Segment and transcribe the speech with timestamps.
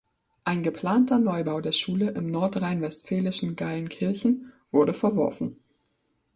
[0.45, 5.57] Ein geplanter Neubau der Schule im nordrhein-westfälischen Geilenkirchen wurde verworfen.